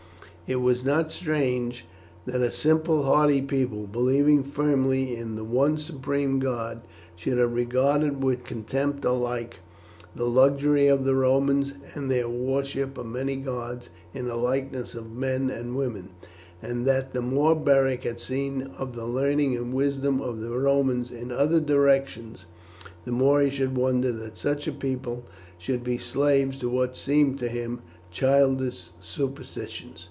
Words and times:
It 0.47 0.59
was 0.59 0.83
not 0.83 1.13
strange 1.13 1.85
that 2.25 2.41
a 2.41 2.51
simple 2.51 3.03
hardy 3.03 3.41
people, 3.41 3.87
believing 3.87 4.43
firmly 4.43 5.15
in 5.15 5.35
the 5.37 5.45
one 5.45 5.77
supreme 5.77 6.39
god, 6.39 6.81
should 7.15 7.37
have 7.37 7.53
regarded 7.55 8.21
with 8.21 8.43
contempt 8.43 9.05
alike 9.05 9.61
the 10.13 10.25
luxury 10.27 10.87
of 10.89 11.05
the 11.05 11.15
Romans 11.15 11.73
and 11.93 12.11
their 12.11 12.27
worship 12.27 12.97
of 12.97 13.05
many 13.05 13.37
gods 13.37 13.87
in 14.13 14.27
the 14.27 14.35
likenesses 14.35 14.95
of 14.95 15.13
men 15.13 15.49
and 15.49 15.77
women, 15.77 16.09
and 16.61 16.85
that 16.85 17.13
the 17.13 17.21
more 17.21 17.55
Beric 17.55 18.03
had 18.03 18.19
seen 18.19 18.63
of 18.77 18.93
the 18.93 19.05
learning 19.05 19.55
and 19.55 19.73
wisdom 19.73 20.19
of 20.19 20.41
the 20.41 20.49
Romans 20.51 21.11
in 21.11 21.31
other 21.31 21.61
directions, 21.61 22.45
the 23.05 23.13
more 23.13 23.39
he 23.39 23.49
should 23.49 23.77
wonder 23.77 24.11
that 24.11 24.35
such 24.35 24.67
a 24.67 24.73
people 24.73 25.23
should 25.57 25.81
be 25.81 25.97
slaves 25.97 26.57
to 26.57 26.67
what 26.67 26.97
seemed 26.97 27.39
to 27.39 27.47
him 27.47 27.79
childish 28.11 28.89
superstitions. 28.99 29.99